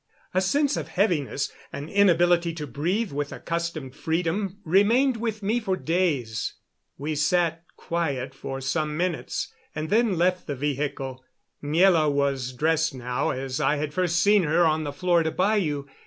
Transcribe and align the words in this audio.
A 0.33 0.41
sense 0.41 0.77
of 0.77 0.87
heaviness, 0.87 1.51
an 1.71 1.87
inability 1.87 2.53
to 2.55 2.65
breathe 2.65 3.11
with 3.11 3.31
accustomed 3.31 3.95
freedom, 3.95 4.57
remained 4.65 5.17
with 5.17 5.43
me 5.43 5.59
for 5.59 5.77
days. 5.77 6.55
We 6.97 7.13
sat 7.13 7.63
quiet 7.77 8.33
for 8.33 8.61
some 8.61 8.97
minutes, 8.97 9.53
and 9.75 9.91
then 9.91 10.17
left 10.17 10.47
the 10.47 10.55
vehicle. 10.55 11.23
Miela 11.63 12.11
was 12.11 12.51
dressed 12.53 12.95
now 12.95 13.29
as 13.29 13.59
I 13.61 13.75
had 13.75 13.93
first 13.93 14.19
seen 14.19 14.41
her 14.41 14.65
on 14.65 14.85
the 14.85 14.91
Florida 14.91 15.29
bayou. 15.29 15.85